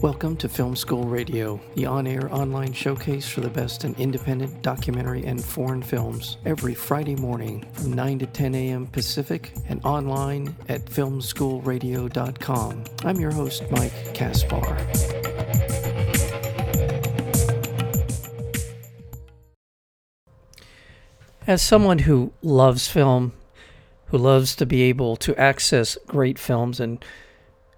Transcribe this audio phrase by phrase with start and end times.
[0.00, 4.62] Welcome to Film School Radio, the on air online showcase for the best in independent
[4.62, 8.86] documentary and foreign films, every Friday morning from 9 to 10 a.m.
[8.86, 12.84] Pacific and online at filmschoolradio.com.
[13.04, 14.76] I'm your host, Mike Kaspar.
[21.44, 23.32] As someone who loves film,
[24.06, 27.04] who loves to be able to access great films and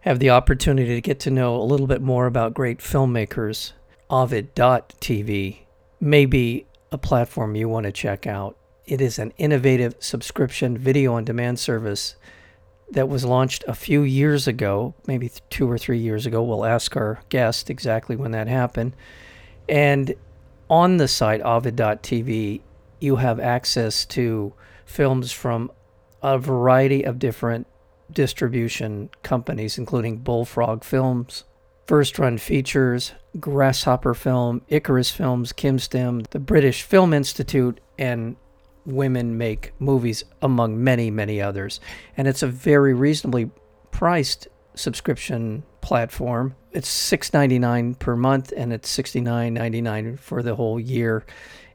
[0.01, 3.73] have the opportunity to get to know a little bit more about great filmmakers,
[4.09, 5.59] Ovid.tv
[6.01, 8.57] may be a platform you want to check out.
[8.87, 12.17] It is an innovative subscription video on demand service
[12.91, 16.43] that was launched a few years ago, maybe two or three years ago.
[16.43, 18.97] We'll ask our guest exactly when that happened.
[19.69, 20.15] And
[20.69, 22.63] on the site, Ovid.tv,
[23.01, 25.71] you have access to films from
[26.23, 27.67] a variety of different
[28.13, 31.45] distribution companies, including Bullfrog Films,
[31.87, 38.37] First Run Features, Grasshopper Film, Icarus Films, KimStim, the British Film Institute, and
[38.87, 41.81] Women Make Movies, among many, many others.
[42.17, 43.51] And it's a very reasonably
[43.91, 46.55] priced subscription platform.
[46.73, 51.25] It's $6.99 per month and it's $69.99 for the whole year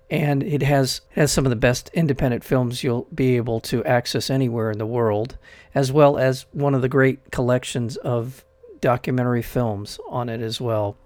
[0.09, 4.29] and it has has some of the best independent films you'll be able to access
[4.29, 5.37] anywhere in the world,
[5.73, 8.45] as well as one of the great collections of
[8.81, 10.97] documentary films on it as well.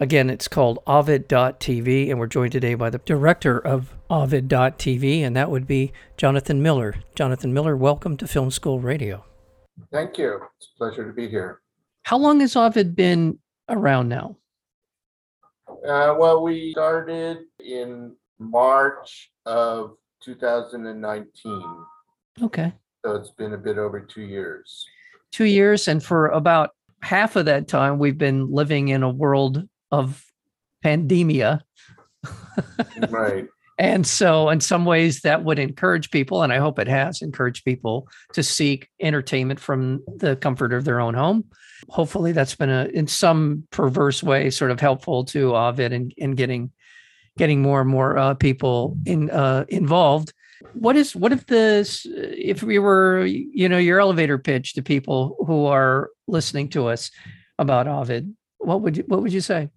[0.00, 5.50] Again, it's called Ovid.tv, and we're joined today by the director of Ovid.tv, and that
[5.50, 6.96] would be Jonathan Miller.
[7.14, 9.24] Jonathan Miller, welcome to Film School Radio.
[9.92, 10.40] Thank you.
[10.56, 11.60] It's a pleasure to be here.
[12.02, 13.38] How long has Ovid been
[13.68, 14.36] around now?
[15.86, 21.62] Uh, well, we started in March of 2019.
[22.42, 22.72] Okay.
[23.04, 24.86] So it's been a bit over two years.
[25.30, 25.88] Two years.
[25.88, 26.70] And for about
[27.02, 30.24] half of that time, we've been living in a world of
[30.82, 31.60] pandemia.
[33.10, 33.46] right.
[33.78, 37.64] And so, in some ways, that would encourage people, and I hope it has encouraged
[37.64, 41.44] people to seek entertainment from the comfort of their own home.
[41.88, 46.32] Hopefully, that's been a, in some perverse way, sort of helpful to Ovid in, in
[46.32, 46.70] getting
[47.36, 50.32] getting more and more uh, people in uh, involved.
[50.74, 55.36] What is what if this if we were you know your elevator pitch to people
[55.46, 57.10] who are listening to us
[57.58, 58.34] about Ovid?
[58.58, 59.68] What would you what would you say?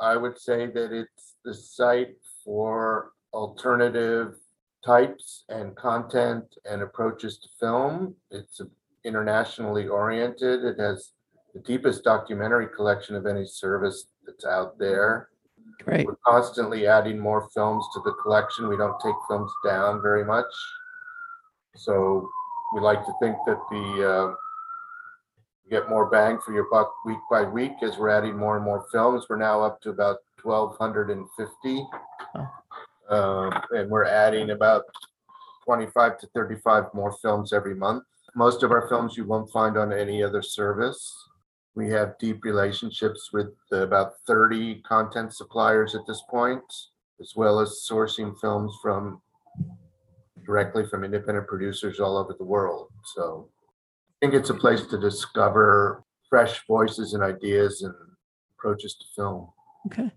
[0.00, 4.34] I would say that it's the site for alternative
[4.84, 8.14] types and content and approaches to film.
[8.30, 8.60] It's
[9.04, 10.64] internationally oriented.
[10.64, 11.12] It has
[11.54, 15.28] the deepest documentary collection of any service that's out there.
[15.82, 16.06] Great.
[16.06, 18.68] We're constantly adding more films to the collection.
[18.68, 20.46] We don't take films down very much.
[21.76, 22.28] So
[22.74, 24.34] we like to think that the uh,
[25.70, 28.84] get more bang for your buck week by week as we're adding more and more
[28.92, 29.26] films.
[29.28, 31.86] We're now up to about 1,250.
[32.36, 32.48] Oh.
[33.10, 34.84] Uh, and we're adding about
[35.64, 38.04] 25 to 35 more films every month.
[38.34, 41.14] Most of our films you won't find on any other service.
[41.74, 46.62] We have deep relationships with about 30 content suppliers at this point,
[47.20, 49.20] as well as sourcing films from
[50.44, 52.88] directly from independent producers all over the world.
[53.14, 53.48] So
[54.10, 57.94] I think it's a place to discover fresh voices and ideas and
[58.58, 59.48] approaches to film.
[59.86, 60.10] Okay.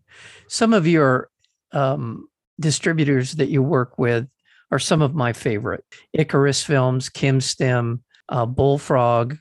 [0.47, 1.29] Some of your
[1.71, 2.27] um,
[2.59, 4.27] distributors that you work with
[4.71, 5.83] are some of my favorite
[6.13, 9.37] Icarus Films, KimStim, uh, Bullfrog,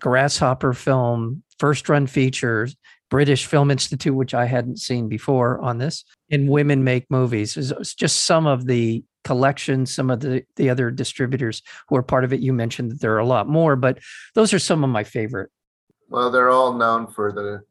[0.00, 2.76] Grasshopper Film, First Run Features,
[3.10, 7.56] British Film Institute, which I hadn't seen before on this, and Women Make Movies.
[7.56, 12.24] It's just some of the collections, some of the, the other distributors who are part
[12.24, 12.40] of it.
[12.40, 13.98] You mentioned that there are a lot more, but
[14.34, 15.50] those are some of my favorite.
[16.08, 17.62] Well, they're all known for the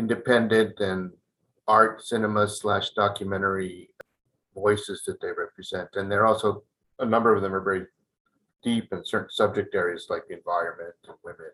[0.00, 1.10] independent and
[1.68, 3.90] art cinema slash documentary
[4.54, 5.90] voices that they represent.
[5.94, 6.64] And they're also,
[6.98, 7.84] a number of them are very
[8.62, 11.50] deep in certain subject areas like the environment and women.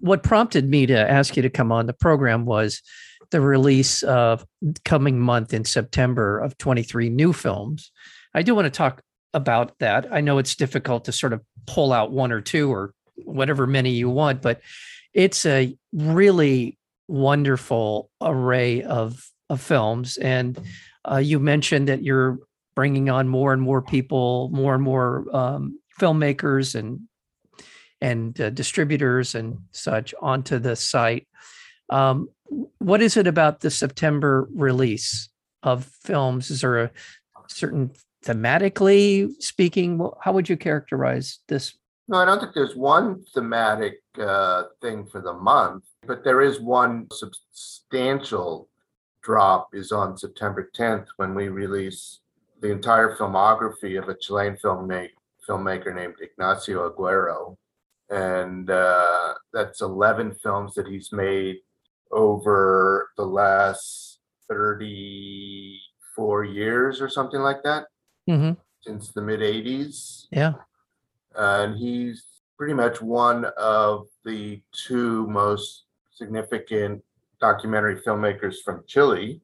[0.00, 2.82] What prompted me to ask you to come on the program was
[3.30, 4.44] the release of
[4.84, 7.92] coming month in September of 23 new films.
[8.34, 9.00] I do want to talk
[9.32, 10.12] about that.
[10.12, 12.92] I know it's difficult to sort of pull out one or two or
[13.24, 14.60] whatever many you want, but
[15.14, 16.76] it's a really
[17.08, 20.16] wonderful array of of films.
[20.16, 20.60] And
[21.08, 22.38] uh, you mentioned that you're
[22.74, 27.00] bringing on more and more people, more and more um, filmmakers and
[28.00, 31.26] and uh, distributors and such onto the site.
[31.88, 32.28] Um,
[32.78, 35.30] what is it about the September release
[35.62, 36.50] of films?
[36.50, 36.90] Is there a
[37.48, 37.92] certain
[38.24, 40.06] thematically speaking?
[40.20, 41.74] How would you characterize this
[42.08, 46.60] No, I don't think there's one thematic uh, thing for the month, but there is
[46.60, 48.68] one substantial
[49.22, 52.20] drop is on September 10th when we release
[52.60, 55.10] the entire filmography of a Chilean filmmaker,
[55.48, 57.56] filmmaker named Ignacio Aguero.
[58.08, 61.56] And uh, that's 11 films that he's made
[62.12, 67.86] over the last 34 years or something like that
[68.28, 70.26] hmm since the mid 80s.
[70.30, 70.52] Yeah.
[71.36, 72.24] And he's
[72.56, 77.02] pretty much one of the two most significant
[77.40, 79.40] documentary filmmakers from Chile,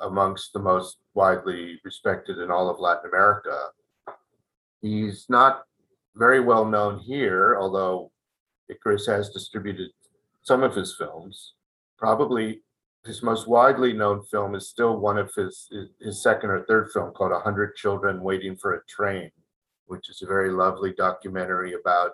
[0.00, 3.68] amongst the most widely respected in all of Latin America.
[4.82, 5.64] He's not
[6.14, 8.10] very well known here, although
[8.68, 9.90] Icarus has distributed
[10.42, 11.54] some of his films.
[11.98, 12.62] Probably
[13.04, 15.68] his most widely known film is still one of his
[16.00, 19.30] his second or third film called A Hundred Children Waiting for a Train,
[19.86, 22.12] which is a very lovely documentary about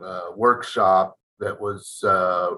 [0.00, 2.50] a workshop that was uh,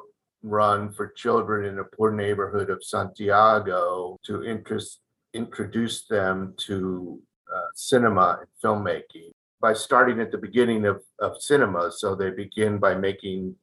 [0.42, 5.00] run for children in a poor neighborhood of Santiago to interest,
[5.34, 7.20] introduce them to
[7.54, 9.30] uh, cinema and filmmaking
[9.60, 11.90] by starting at the beginning of, of cinema.
[11.92, 13.54] So they begin by making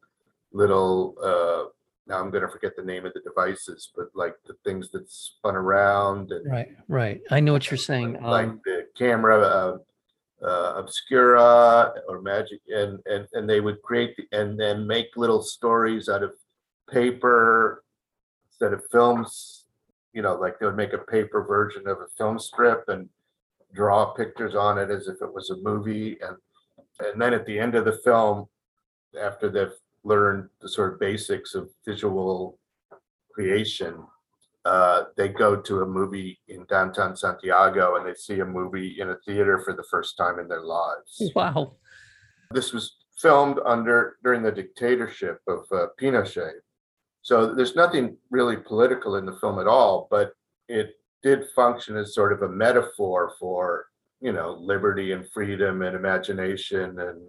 [0.51, 1.69] little, uh,
[2.07, 5.09] now I'm going to forget the name of the devices, but like the things that
[5.11, 6.69] spun around and Right.
[6.87, 7.21] Right.
[7.31, 8.21] I know what you're saying.
[8.21, 9.79] like Um, the camera
[10.43, 15.41] uh, obscura or magic and, and and they would create the- and then make little
[15.41, 16.33] stories out of
[16.89, 17.83] paper
[18.49, 19.65] instead of films.
[20.13, 23.09] You know like they would make a paper version of a film strip and
[23.73, 26.17] draw pictures on it as if it was a movie.
[26.21, 26.37] And
[26.99, 28.47] and then at the end of the film
[29.19, 29.73] after they've
[30.03, 32.59] learned the sort of basics of visual
[33.31, 34.03] creation
[34.67, 39.09] uh, they go to a movie in downtown Santiago and they see a movie in
[39.11, 41.31] a theater for the first time in their lives.
[41.35, 41.73] wow.
[42.51, 46.51] This was filmed under during the dictatorship of uh, Pinochet.
[47.21, 50.33] So there's nothing really political in the film at all, but
[50.67, 53.85] it did function as sort of a metaphor for,
[54.21, 57.21] you know, liberty and freedom and imagination and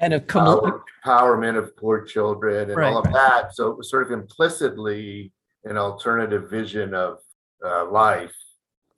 [0.00, 3.54] And a com- power- empowerment of poor children and Right, all of that.
[3.54, 5.32] So it was sort of implicitly
[5.66, 7.18] an alternative vision of
[7.64, 8.34] uh, life.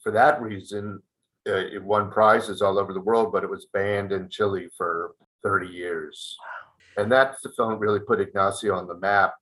[0.02, 1.02] For that reason,
[1.48, 5.14] uh, it won prizes all over the world, but it was banned in Chile for
[5.42, 6.36] 30 years.
[6.96, 9.34] And that's the film really put Ignacio on the map.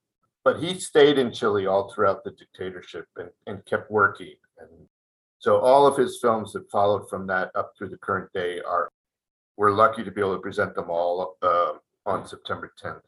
[0.44, 4.34] But he stayed in Chile all throughout the dictatorship and, and kept working.
[4.58, 4.70] And
[5.38, 8.90] so all of his films that followed from that up through the current day are,
[9.56, 11.72] we're lucky to be able to present them all uh,
[12.04, 13.00] on September 10th.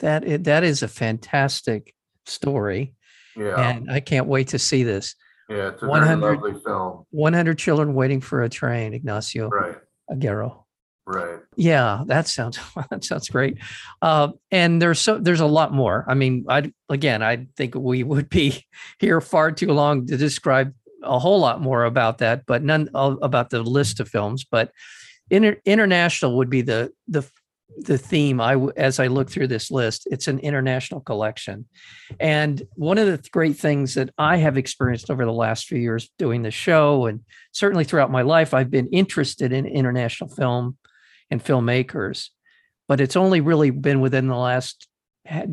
[0.00, 1.94] That that is a fantastic
[2.26, 2.94] story,
[3.36, 5.14] Yeah, and I can't wait to see this.
[5.48, 7.04] yeah, it's a very 100 lovely film.
[7.10, 8.94] 100 children waiting for a train.
[8.94, 9.76] Ignacio Right,
[10.10, 10.64] Aguero.
[11.06, 11.38] right.
[11.56, 12.58] Yeah, that sounds
[12.90, 13.58] that sounds great.
[14.00, 16.04] Uh, and there's so there's a lot more.
[16.08, 18.64] I mean, I again, I think we would be
[18.98, 23.50] here far too long to describe a whole lot more about that, but none about
[23.50, 24.44] the list of films.
[24.48, 24.70] But
[25.30, 27.22] inter, international would be the the
[27.78, 28.40] the theme.
[28.40, 31.66] I as I look through this list, it's an international collection,
[32.20, 36.10] and one of the great things that I have experienced over the last few years
[36.18, 37.20] doing the show, and
[37.52, 40.76] certainly throughout my life, I've been interested in international film
[41.30, 42.28] and filmmakers.
[42.88, 44.86] But it's only really been within the last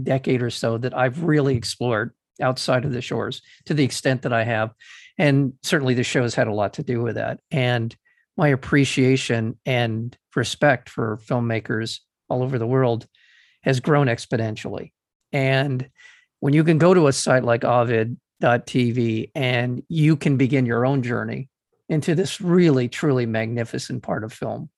[0.03, 4.33] decade or so that I've really explored outside of the shores to the extent that
[4.33, 4.71] I have.
[5.17, 7.39] And certainly the show has had a lot to do with that.
[7.51, 7.95] And
[8.35, 13.07] my appreciation and respect for filmmakers all over the world
[13.61, 14.91] has grown exponentially.
[15.31, 15.89] And
[16.39, 21.03] when you can go to a site like Ovid.tv and you can begin your own
[21.03, 21.49] journey
[21.89, 24.69] into this really, truly magnificent part of film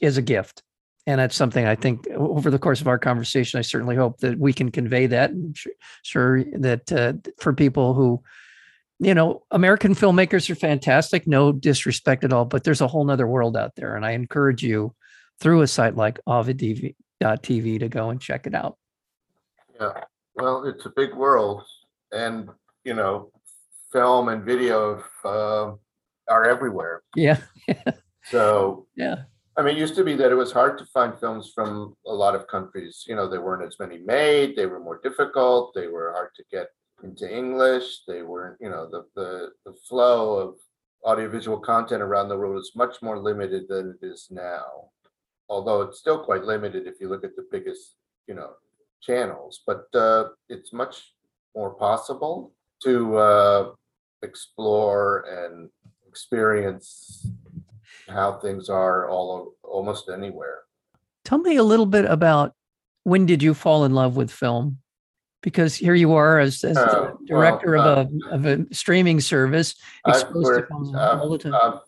[0.00, 0.62] is a gift.
[1.06, 4.38] And that's something I think over the course of our conversation, I certainly hope that
[4.38, 5.30] we can convey that.
[5.30, 5.54] And
[6.02, 8.22] sure that uh, for people who,
[8.98, 13.26] you know, American filmmakers are fantastic, no disrespect at all, but there's a whole nother
[13.26, 13.94] world out there.
[13.96, 14.94] And I encourage you
[15.40, 18.76] through a site like ovid.tv to go and check it out.
[19.80, 21.62] Yeah, well, it's a big world
[22.12, 22.48] and,
[22.84, 23.30] you know,
[23.92, 25.72] film and video uh,
[26.28, 27.02] are everywhere.
[27.14, 27.40] Yeah.
[28.24, 29.22] So, Yeah.
[29.56, 32.12] I mean, it used to be that it was hard to find films from a
[32.12, 33.04] lot of countries.
[33.06, 36.44] You know, there weren't as many made, they were more difficult, they were hard to
[36.50, 36.68] get
[37.04, 40.56] into English, they weren't, you know, the, the, the flow of
[41.04, 44.90] audiovisual content around the world is much more limited than it is now.
[45.48, 47.96] Although it's still quite limited if you look at the biggest,
[48.26, 48.50] you know,
[49.02, 51.12] channels, but uh, it's much
[51.54, 53.72] more possible to uh,
[54.22, 55.68] explore and
[56.08, 57.26] experience
[58.08, 60.60] how things are all almost anywhere.
[61.24, 62.54] Tell me a little bit about
[63.02, 64.78] when did you fall in love with film?
[65.42, 68.74] Because here you are as, as the Oh, well, director uh, of a of a
[68.74, 69.74] streaming service
[70.06, 71.54] exposed to film I've- all the time.
[71.54, 71.80] I've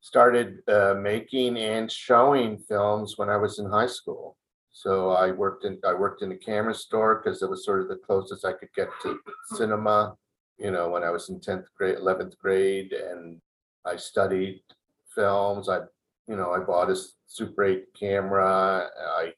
[0.00, 4.36] started uh, making and showing films when I was in high school.
[4.72, 7.88] So I worked in, I worked in a camera store because it was sort of
[7.88, 9.18] the closest I could get to
[9.54, 10.14] cinema.
[10.58, 13.40] You know, when I was in tenth grade, eleventh grade, and
[13.84, 14.60] I studied
[15.14, 15.68] films.
[15.68, 15.80] I,
[16.26, 18.88] you know, I bought a Super 8 camera.
[19.16, 19.32] I,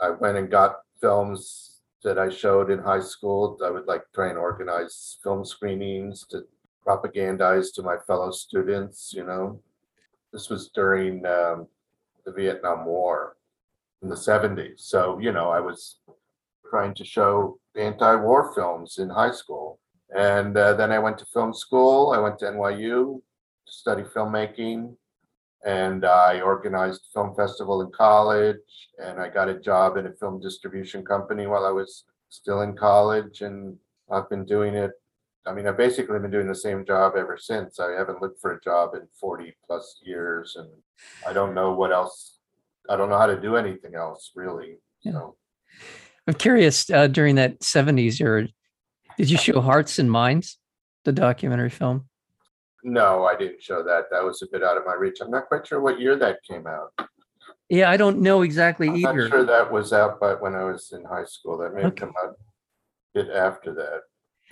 [0.00, 3.58] I went and got films that I showed in high school.
[3.64, 6.42] I would like try and organize film screenings to
[6.86, 9.60] propagandize to my fellow students, you know.
[10.32, 11.66] This was during um,
[12.24, 13.36] the Vietnam War
[14.02, 14.80] in the 70s.
[14.80, 15.98] So, you know, I was
[16.68, 19.78] trying to show anti-war films in high school.
[20.16, 22.12] And uh, then I went to film school.
[22.12, 23.20] I went to NYU
[23.66, 24.96] to study filmmaking.
[25.64, 28.56] And I organized a film festival in college.
[28.98, 32.74] And I got a job in a film distribution company while I was still in
[32.74, 33.42] college.
[33.42, 33.76] And
[34.10, 34.92] I've been doing it
[35.46, 37.80] I mean, I've basically been doing the same job ever since.
[37.80, 40.68] I haven't looked for a job in forty plus years and
[41.26, 42.38] I don't know what else.
[42.88, 44.78] I don't know how to do anything else really.
[45.02, 45.12] Yeah.
[45.12, 45.36] So,
[46.28, 48.46] I'm curious, uh, during that 70s era,
[49.16, 50.58] did you show Hearts and Minds,
[51.04, 52.08] the documentary film?
[52.84, 54.04] no, I didn't show that.
[54.10, 55.18] That was a bit out of my reach.
[55.20, 56.92] I'm not quite sure what year that came out.
[57.68, 59.28] Yeah, I don't know exactly I'm not either.
[59.28, 62.00] sure that was out, but when I was in high school, that may have Okay.
[62.06, 62.34] come out a
[63.22, 64.00] bit after that.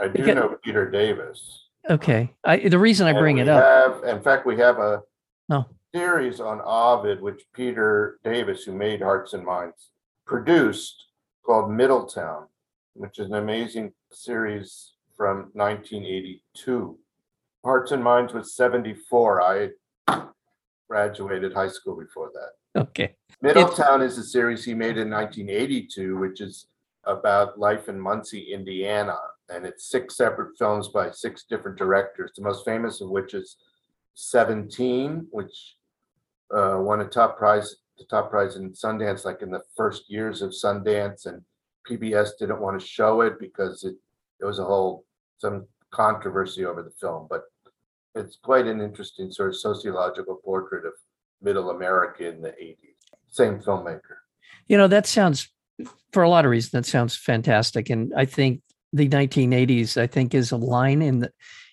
[0.00, 1.66] I do Because- know Peter Davis.
[1.88, 2.32] Okay.
[2.44, 3.62] I, the reason I And bring we it up,
[4.02, 5.02] have- In fact, we have a
[5.48, 9.90] no, series on Ovid, which Peter Davis, who made Hearts and Minds,
[10.26, 11.06] produced
[11.44, 12.46] called Middletown,
[12.94, 16.98] which is an amazing series from 1982.
[17.64, 19.42] Hearts and Minds was 74.
[19.42, 19.70] I
[20.88, 22.80] graduated high school before that.
[22.82, 23.16] okay.
[23.42, 26.66] Middletown is a series he made in 1982, which is
[27.04, 29.16] about life in Muncie, Indiana.
[29.52, 33.56] And it's six separate films by six different directors, the most famous of which is
[34.14, 35.76] 17, which
[36.54, 40.42] uh, won a top prize, the top prize in Sundance, like in the first years
[40.42, 41.26] of Sundance.
[41.26, 41.42] And
[41.88, 43.96] PBS didn't want to show it because it,
[44.38, 45.04] there was a whole,
[45.38, 47.26] some controversy over the film.
[47.28, 47.42] But
[48.14, 50.92] it's quite an interesting sort of sociological portrait of
[51.42, 52.76] middle America in the 80s.
[53.28, 54.18] Same filmmaker.
[54.68, 55.48] You know, that sounds,
[56.12, 57.90] for a lot of reasons, that sounds fantastic.
[57.90, 61.32] And I think the 1980s, I think, is a line in the,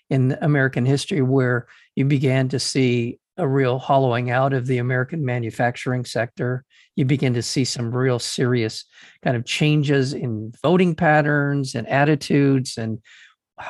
[0.10, 5.24] in American history where you began to see a real hollowing out of the American
[5.24, 6.64] manufacturing sector.
[6.96, 8.86] You begin to see some real serious
[9.24, 13.00] kind of changes in voting patterns and attitudes and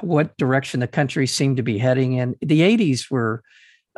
[0.02, 2.36] what direction the country seemed to be heading in.
[2.42, 3.44] The 80s were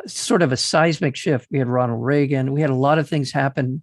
[0.06, 1.46] sort of a seismic shift.
[1.50, 2.52] We had Ronald Reagan.
[2.52, 3.82] We had a lot of things happen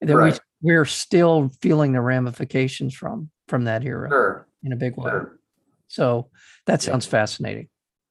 [0.00, 0.32] that Right.
[0.32, 5.10] we we're still feeling the ramifications from from that era Sure, in a big way.
[5.10, 5.38] sure.
[5.88, 6.28] So
[6.66, 7.68] that sounds fascinating.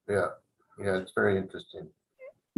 [0.10, 0.28] Yeah,
[0.80, 1.90] yeah, it's very interesting.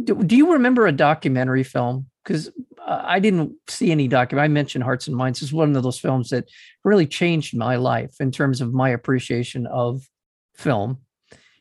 [0.02, 2.06] Do, do you remember a documentary film?
[2.24, 4.44] Because uh, I didn't see any document.
[4.44, 6.48] I mentioned Hearts and Minds is one of those films that
[6.84, 10.02] really changed my life in terms of my appreciation of
[10.54, 10.98] film,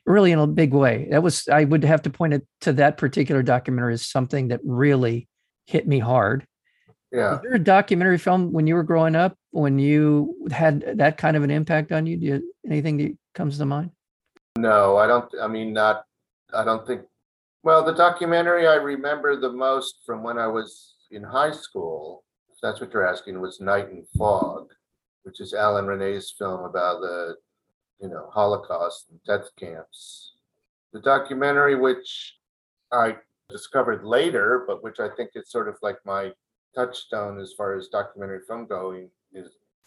[0.05, 1.07] really in a big way.
[1.11, 4.61] That was I would have to point it to that particular documentary as something that
[4.63, 5.27] really
[5.65, 6.45] hit me hard.
[7.11, 7.35] Yeah.
[7.35, 11.35] Is there a documentary film when you were growing up when you had that kind
[11.35, 12.17] of an impact on you?
[12.17, 13.91] Do you anything that comes to mind?
[14.57, 16.05] No, I don't, I mean, not,
[16.53, 17.01] I don't think,
[17.63, 22.57] well, the documentary I remember the most from when I was in high school, if
[22.61, 24.69] that's what you're asking, was Night and Fog,
[25.23, 27.35] which is Alain Resnais's film about the,
[28.01, 30.33] you know, Holocaust and death camps.
[30.93, 32.35] The documentary, which
[32.91, 33.17] I
[33.49, 36.31] discovered later, but which I think is sort of like my
[36.75, 39.09] touchstone as far as documentary film going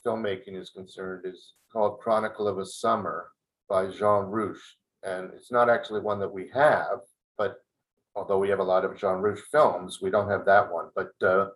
[0.05, 3.29] filmmaking is concerned, is called Chronicle of a Summer
[3.69, 4.77] by Jean Rouch.
[5.03, 7.01] And it's not actually one that we have,
[7.39, 7.57] but
[8.15, 10.91] although we have a lot of Jean Rouch films, we don't have that one.
[10.95, 11.49] But uh,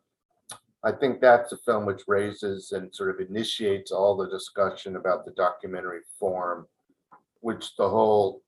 [0.83, 5.25] I think that's a film which raises and sort of initiates all the discussion about
[5.25, 6.67] the documentary form,
[7.41, 8.43] which the whole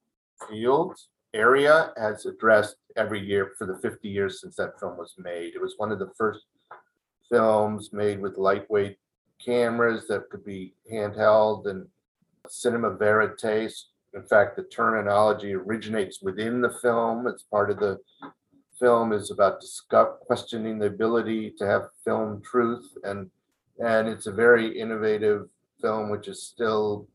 [0.48, 0.96] field
[1.34, 5.54] area has addressed every year for the 50 years since that film was made.
[5.54, 6.44] It was one of the first
[7.28, 8.98] films made with lightweight
[9.44, 11.86] cameras that could be handheld and
[12.48, 13.72] cinema verite.
[14.14, 17.26] In fact, the terminology originates within the film.
[17.26, 17.98] It's part of the
[18.78, 23.30] film is about discuss, questioning the ability to have film truth and
[23.80, 25.48] and it's a very innovative
[25.80, 27.06] film which is still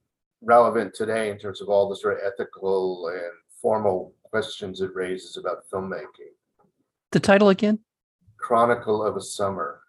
[0.42, 5.38] relevant today in terms of all the sort of ethical and formal questions it raises
[5.38, 6.32] about filmmaking.
[7.12, 7.80] The title again?
[8.38, 9.82] Chronicle of a Summer.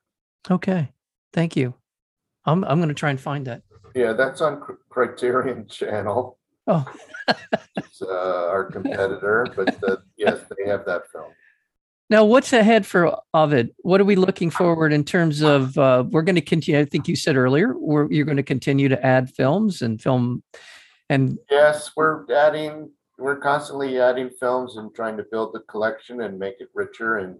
[0.50, 0.92] Okay.
[1.32, 1.74] Thank you.
[2.46, 3.62] I'm I'm going to try and find that.
[3.94, 6.38] Yeah, that's on Cr- Criterion Channel.
[6.66, 6.84] Oh.
[7.76, 11.32] It's uh, our competitor, but uh, yes, they have that film.
[12.10, 13.74] Now, what's ahead for Ovid?
[13.78, 15.76] What are we looking forward in terms of?
[15.78, 16.80] Uh, we're going to continue.
[16.80, 20.42] I think you said earlier, we're, you're going to continue to add films and film,
[21.08, 26.38] and Yes, we're adding, we're constantly adding films and trying to build the collection and
[26.38, 27.38] make it richer and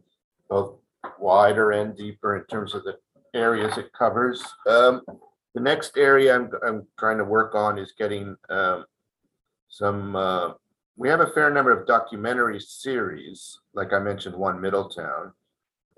[0.49, 0.77] both
[1.19, 2.97] wider and deeper in terms of the
[3.35, 4.43] areas it covers.
[4.67, 5.03] Um,
[5.55, 8.85] the next area I'm, I'm trying to work on is getting, um,
[9.69, 10.53] some, uh,
[10.97, 15.33] we have a fair number of documentary series, like I mentioned, One Middletown.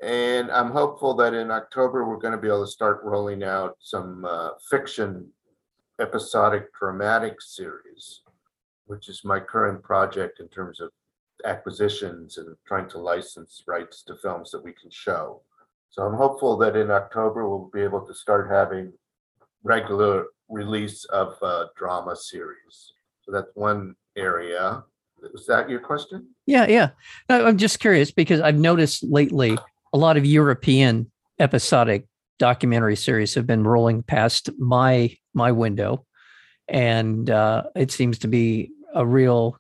[0.03, 4.25] And I'm hopeful that in October, we're gonna be able to start rolling out some,
[4.25, 5.31] uh, fiction
[5.99, 8.23] episodic dramatic series,
[8.87, 10.91] which is my current project in terms of
[11.45, 15.41] acquisitions and trying to license rights to films that we can show.
[15.91, 18.93] So I'm hopeful that in October, we'll be able to start having
[19.63, 21.35] regular release of
[21.77, 22.93] drama series.
[23.23, 24.85] So that's one area.
[25.33, 26.29] Was that your question?
[26.47, 26.91] yeah, yeah.
[27.29, 29.59] No, I'm just curious because I've noticed lately
[29.93, 32.07] a lot of European episodic
[32.39, 36.05] documentary series have been rolling past my my window,
[36.69, 39.59] and uh, it seems to be a real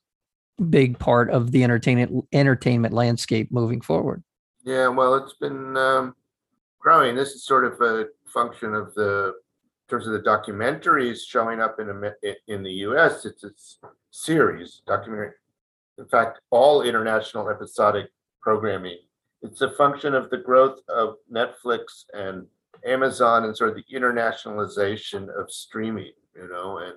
[0.70, 4.22] big part of the entertainment entertainment landscape moving forward.
[4.66, 6.14] Yeah, well, it's been um,
[6.80, 7.14] growing.
[7.14, 11.78] This is sort of a function of the, in terms of the documentaries showing up
[11.78, 11.88] in,
[12.24, 13.50] i- in the US, it's a
[14.10, 15.30] series, documentary.
[15.98, 18.10] In fact, all international episodic
[18.42, 18.98] programming,
[19.42, 22.46] it's a function of the growth of Netflix and
[22.84, 26.96] Amazon and sort of the internationalization of streaming, you know, and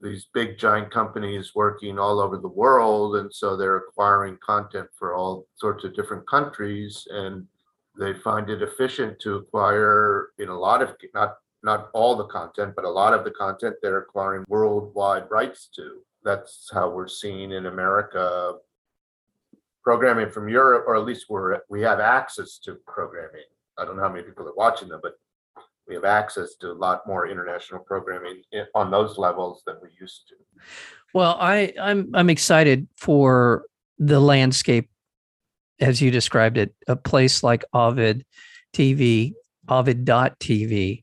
[0.00, 3.16] these big giant companies working all over the world.
[3.16, 7.46] And so they're acquiring content for all sorts of different countries and
[7.98, 12.74] they find it efficient to acquire in a lot of, not, not all the content,
[12.74, 16.00] but a lot of the content they're acquiring worldwide rights to.
[16.24, 18.54] That's how we're seeing in America
[19.82, 23.42] programming from Europe, or at least we're, we have access to programming.
[23.78, 25.14] I don't know how many people are watching them, but
[25.90, 28.42] we have access to a lot more international programming
[28.76, 30.36] on those levels than we used to.
[31.12, 33.64] Well, I I'm I'm excited for
[33.98, 34.88] the landscape
[35.80, 36.72] as you described it.
[36.86, 38.24] A place like Ovid
[38.72, 39.34] TV,
[39.68, 41.02] Ovid.tv,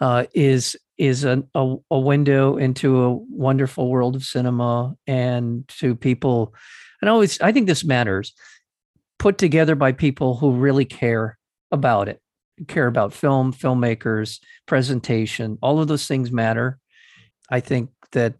[0.00, 5.94] uh, is is an, a, a window into a wonderful world of cinema and to
[5.94, 6.54] people.
[7.02, 8.32] And always, I think this matters.
[9.18, 11.38] Put together by people who really care
[11.70, 12.20] about it,
[12.68, 15.58] care about film, filmmakers, presentation.
[15.62, 16.78] All of those things matter.
[17.50, 18.34] I think that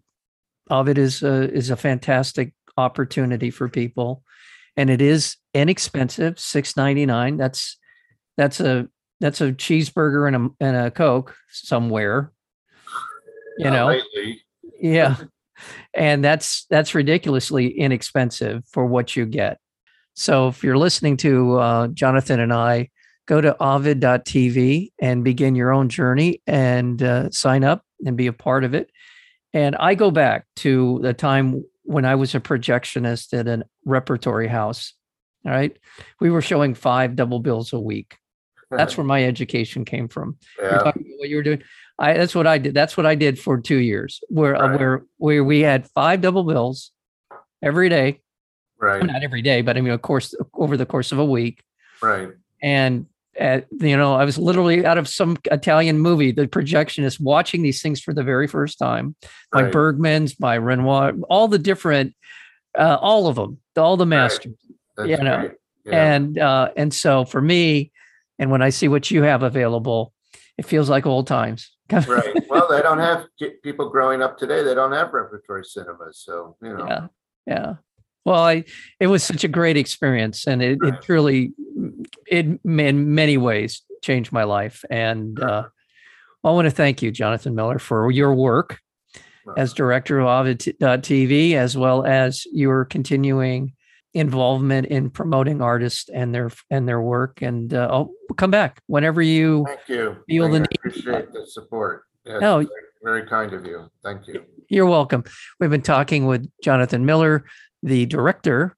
[0.70, 4.22] Ovid is a, is a fantastic opportunity for people,
[4.77, 7.37] and it is inexpensive, six ninety nine.
[7.37, 7.79] That's
[8.37, 8.88] that's a
[9.20, 12.33] that's a cheeseburger and a and a coke somewhere.
[13.59, 14.42] You Not know, Lately,
[14.81, 15.16] yeah,
[15.94, 19.59] and that's that's ridiculously inexpensive for what you get.
[20.14, 22.90] So if you're listening to uh, Jonathan and I,
[23.26, 28.32] go to ovid.tv and begin your own journey and uh, sign up and be a
[28.32, 28.90] part of it.
[29.52, 34.48] And I go back to the time when I was a projectionist at a repertory
[34.48, 34.94] house.
[35.46, 35.76] All right.
[36.20, 38.16] We were showing five double bills a week.
[38.70, 40.37] That's where my education came from.
[40.58, 41.62] You're yeah, about what you were doing.
[41.98, 42.74] I that's what I did.
[42.74, 46.42] That's what I did for two years, where uh, where where we had five double
[46.42, 46.90] bills
[47.62, 48.20] every day.
[48.80, 51.62] right, Not every day, but I mean, of course, over the course of a week.
[52.02, 52.30] right.
[52.62, 53.06] And
[53.38, 56.32] at, you know, I was literally out of some Italian movie.
[56.32, 59.16] The projectionist watching these things for the very first time.
[59.52, 59.72] My right.
[59.72, 62.14] Bergmans, my Renoir, all the different,
[62.78, 64.54] uh, all of them, all the masters.
[64.96, 65.50] That's you know.
[65.84, 66.14] Yeah.
[66.14, 67.92] And uh, and so for me,
[68.38, 70.12] and when I see what you have available,
[70.56, 71.70] it feels like old times.
[71.92, 72.42] Right.
[72.48, 73.26] Well, they don't have
[73.62, 74.64] people growing up today.
[74.64, 76.22] They don't have repertory cinemas.
[76.24, 77.06] So, you know, yeah
[77.46, 77.74] yeah
[78.24, 78.64] well i
[79.00, 81.52] it was such a great experience and it, it truly
[82.26, 82.60] it in
[83.14, 85.64] many ways changed my life and uh
[86.44, 88.78] i want to thank you jonathan miller for your work
[89.56, 93.74] as director of ovid.tv as well as your continuing
[94.14, 99.20] involvement in promoting artists and their and their work and uh, i'll come back whenever
[99.20, 100.16] you thank you.
[100.28, 100.68] feel the I need.
[100.76, 102.04] appreciate the support.
[102.24, 102.56] Yes, No.
[102.58, 102.68] very,
[103.02, 103.90] very kind of you.
[104.02, 104.44] Thank you.
[104.70, 105.24] You're welcome.
[105.60, 107.44] We've been talking with Jonathan Miller,
[107.84, 108.74] the director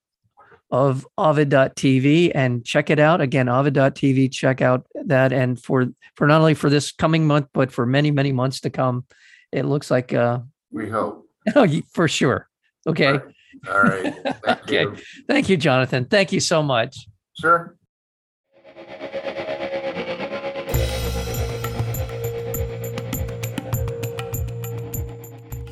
[0.71, 3.49] of Ovid.tv, and check it out again.
[3.49, 4.33] Ovid.tv.
[4.33, 8.11] Check out that, and for for not only for this coming month, but for many
[8.11, 9.05] many months to come,
[9.53, 10.41] it looks like uh,
[10.73, 11.27] We hope.
[11.55, 12.49] oh, for sure.
[12.87, 13.13] Okay.
[13.13, 13.23] Right.
[13.69, 14.15] All right.
[14.45, 14.83] Thank Okay.
[14.83, 14.97] you.
[15.29, 16.05] Thank you, Jonathan.
[16.05, 17.07] Thank you so much.
[17.41, 17.76] Sure.